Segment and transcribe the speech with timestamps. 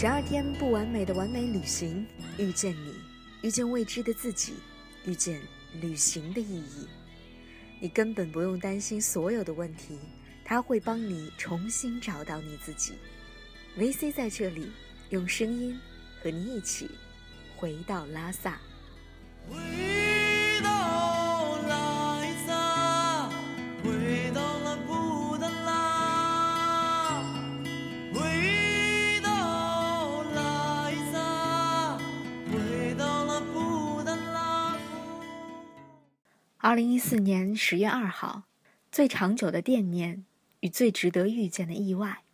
[0.00, 2.06] 十二天不完美的完美旅行，
[2.38, 2.94] 遇见你，
[3.42, 4.54] 遇见未知的自己，
[5.04, 5.40] 遇见
[5.80, 6.86] 旅行的意义。
[7.80, 9.98] 你根本不用担心所有的问题，
[10.44, 12.92] 他会帮你重新找到你自己。
[13.76, 14.70] VC 在这里，
[15.10, 15.76] 用声音
[16.22, 16.88] 和你一起
[17.56, 18.60] 回到拉萨。
[19.50, 19.56] 回
[20.62, 21.07] 到
[36.68, 38.42] 二零一四年十月二号，
[38.92, 40.26] 最长久的惦念
[40.60, 42.24] 与最值得遇见的意外。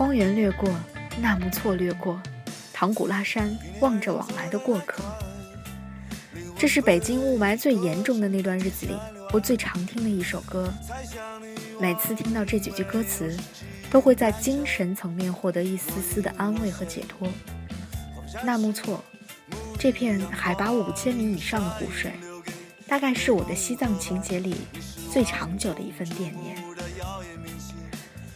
[0.00, 0.66] 荒原掠过
[1.20, 2.18] 纳木错掠过，
[2.72, 5.02] 唐古拉山望着往来的过客。
[6.58, 8.96] 这是北京雾霾最严重的那段日子里，
[9.30, 10.72] 我最常听的一首歌。
[11.78, 13.36] 每次听到这几句歌词，
[13.90, 17.28] 都会在精神层面获得一丝丝的安慰和解脱。
[18.42, 19.04] 纳木错，
[19.78, 22.10] 这片海拔五千米以上的湖水，
[22.88, 24.56] 大概是我的西藏情节里
[25.12, 26.56] 最长久的一份惦念。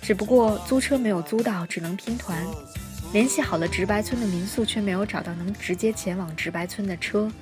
[0.04, 2.46] 只不过租车没有租到，只能拼团。
[3.10, 7.32] 联系好了直白村的民宿，却没有找到能直接前往直白村的车。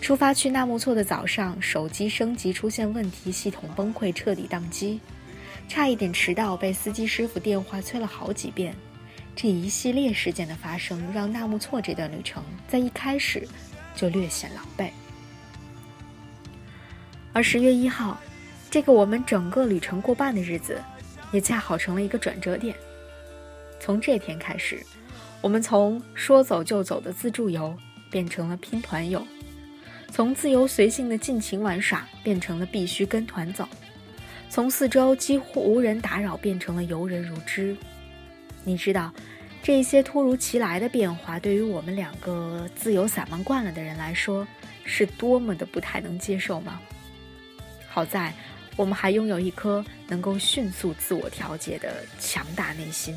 [0.00, 5.00] 出发去纳木错的早上，手机升级出现问题，系统崩溃，彻底宕机，
[5.68, 8.74] 差一点迟到，被司机师傅电话催了好几遍。
[9.36, 13.46] 这一系列事件的发生，让纳木错这段旅程在一开始
[13.94, 14.88] 就略显狼狈。
[17.34, 18.18] 而十月一号，
[18.70, 20.80] 这个我们整个旅程过半的日子。
[21.32, 22.76] 也恰好成了一个转折点。
[23.80, 24.80] 从这天开始，
[25.40, 27.76] 我们从说走就走的自助游
[28.10, 29.26] 变成了拼团游，
[30.08, 33.68] 从自由随性的尽情玩耍变成了必须跟团走，
[34.48, 37.76] 从四周几乎无人打扰变成了游人如织。
[38.62, 39.12] 你知道，
[39.62, 44.46] 这些突如其来的变化对于我们两个自由散漫惯了的人来说，
[44.84, 46.80] 是多么的不太能接受吗？
[47.88, 48.32] 好在。
[48.76, 53.14] 我们还拥有一颗能够迅速自我调节的强大内心。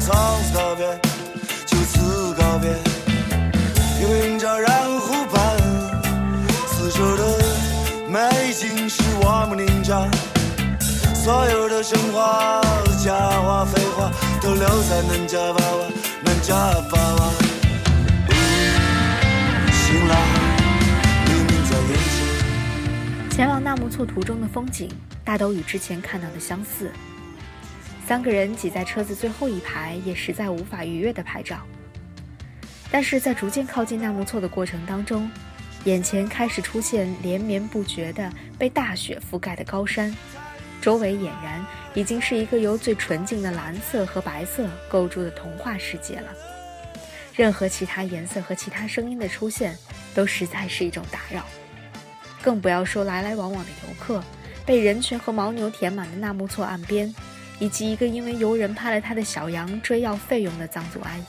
[0.00, 1.00] 从此告别，
[1.66, 2.74] 就此告别。
[4.00, 5.56] 云照染湖畔，
[6.66, 7.22] 四周的
[8.08, 10.08] 美景是我们凝照。
[11.14, 12.62] 所有的神话、
[13.04, 14.10] 假话、废话，
[14.40, 15.84] 都留在南迦巴瓦，
[16.24, 16.54] 南迦
[16.90, 17.30] 巴瓦。
[19.72, 20.16] 醒来，
[21.26, 23.36] 黎明在眼前。
[23.36, 24.88] 前往纳木错途中的风景，
[25.22, 26.90] 大都与之前看到的相似。
[28.08, 31.58] 三个人挤在车子最后一排，也实在无法逾越的拍照。
[32.90, 35.30] 但是在逐渐靠近纳木错的过程当中，
[35.84, 40.16] 眼前开始出现连绵不绝的被大雪覆盖的高山，
[40.80, 46.32] 周围俨然已经是一个由最纯净的蓝色和白色构筑的童话世界了。
[47.36, 49.76] 任何其他颜色和其他声音的出现，
[50.14, 51.44] 都实在是一种打扰。
[52.40, 54.24] 更不要说来来往往的游客，
[54.64, 57.14] 被人群和牦牛填满的纳木错岸边。
[57.60, 61.22] 以及一个因为游人拍了他的小羊追要费用的藏族阿姨，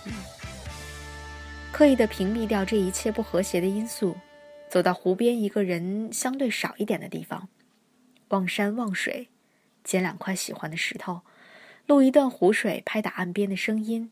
[1.72, 4.16] 刻意的屏蔽掉这一切不和谐的因素，
[4.70, 7.50] 走到湖边一个人相对少一点的地方，
[8.30, 9.30] 望山望水，
[9.84, 11.22] 捡两块喜欢的石头，
[11.88, 14.12] 录一段湖水拍打岸边的声音，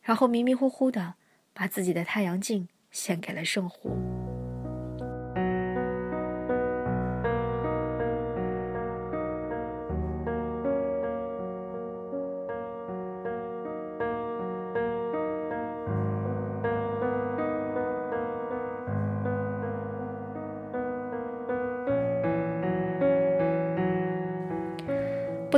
[0.00, 1.14] 然后迷迷糊糊的
[1.52, 4.21] 把自己的太阳镜献给了圣湖。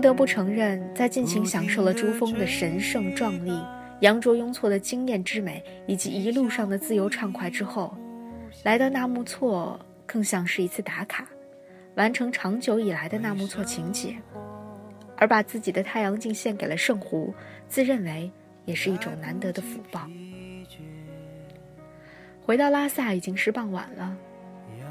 [0.04, 3.58] 不得不承认，在尽情享受了珠峰的神圣壮丽、
[4.00, 7.96] 羊卓雍措的惊艳之美以及一路上的自由畅快之后，
[8.64, 11.26] 来到纳木错更像是一次打卡，
[11.94, 14.14] 完成长久以来的纳木错情节，
[15.16, 17.32] 而把自己的太阳镜献给了圣湖，
[17.66, 18.30] 自认为
[18.66, 20.06] 也是一种难得的福报。
[22.42, 24.14] 回到拉萨已经是傍晚了，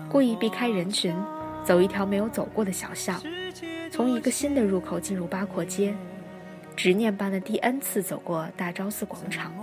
[0.10, 1.16] 故意避开人群，
[1.64, 3.22] 走一条没有走过的小巷，
[3.94, 5.94] 从一个新的入口进入八廓街，
[6.76, 9.54] 执念般的第 N 次走过大昭寺广场。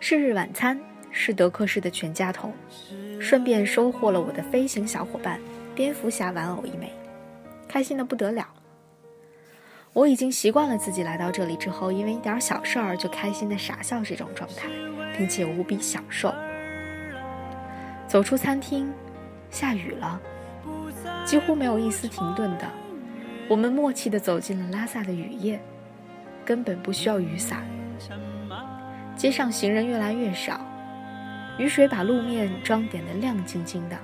[0.00, 0.80] 是日晚餐
[1.10, 2.54] 是德克士的全家桶，
[3.20, 5.38] 顺便收获了我的飞行小伙伴
[5.74, 6.90] 蝙蝠侠玩偶一枚，
[7.68, 8.48] 开心的不得了。
[9.92, 14.66] 我已经习惯了自己来到这里之后，因为一点小事儿就开心的傻笑这种状态。
[15.14, 16.32] 并且无比享受。
[18.08, 18.90] 走出餐厅，
[19.50, 20.18] 下雨了，
[21.24, 22.66] 几乎没有一丝停顿的，
[23.48, 25.60] 我们默契地走进了拉萨的雨夜，
[26.44, 27.62] 根本不需要雨伞。
[29.16, 30.60] 街上行人越来越少，
[31.58, 33.96] 雨水把路面装点得亮晶晶的，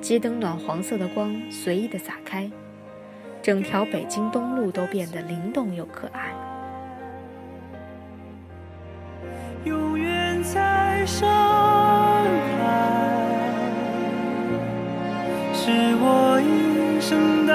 [0.00, 2.50] 街灯暖黄色的光随意地洒开，
[3.42, 6.32] 整条北京东路都变得灵动又可爱。
[11.04, 11.91] 盛开，
[15.64, 17.54] 是我一生的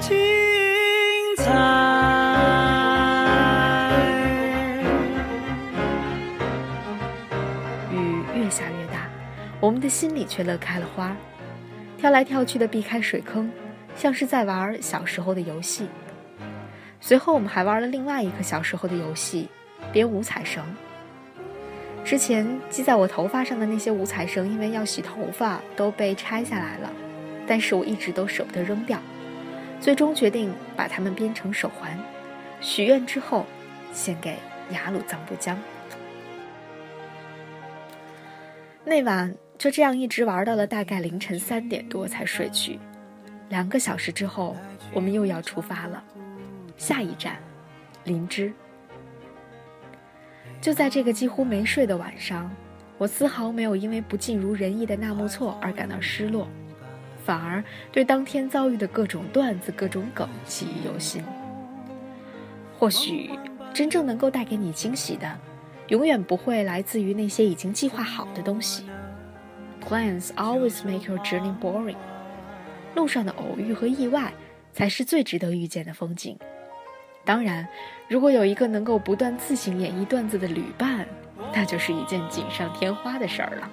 [0.00, 0.10] 精
[1.36, 1.44] 彩。
[7.92, 9.08] 雨越下越大，
[9.60, 11.16] 我们的心里却乐开了花，
[11.96, 13.48] 跳来跳去的避开水坑，
[13.94, 15.88] 像是在玩小时候的游戏。
[16.98, 19.48] 随后，我们还玩了另外一个小时候的游戏——
[19.94, 20.64] 编五彩绳。
[22.04, 26.90] 之前系在我头发上的那些五彩绳，因为要洗头发，都被拆下来了。
[27.46, 29.00] 但是我一直都舍不得扔掉，
[29.80, 31.98] 最终决定把它们编成手环，
[32.60, 33.46] 许愿之后
[33.92, 34.36] 献给
[34.70, 35.58] 雅鲁藏布江。
[38.84, 42.78] 那晚就这样一直玩到了大概凌晨三点多才睡去。
[43.48, 44.56] 两个小时之后，
[44.92, 46.02] 我们又要出发了。
[46.76, 47.36] 下一站，
[48.04, 48.52] 林芝。
[50.60, 52.50] 就在这个几乎没睡的晚上，
[52.98, 56.46] 我丝毫没有因为不尽如人意的纳木错而感到失落，
[57.24, 61.24] 反而对当天遭遇的各种段子、各种梗记忆犹新。
[62.78, 63.30] 或许，
[63.72, 65.38] 真正能够带给你惊喜的，
[65.88, 68.84] 永远不会来自于那些已经计划好的东西。
[69.82, 71.96] Plans always make your journey boring。
[72.94, 74.32] 路上的偶遇和意外，
[74.72, 76.38] 才是最值得遇见的风景。
[77.30, 77.64] 当然，
[78.08, 81.06] 如果有一个能够不断自行演绎段子的旅伴，
[81.54, 83.70] 那就是一件锦上添花的事儿了。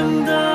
[0.00, 0.49] 生的。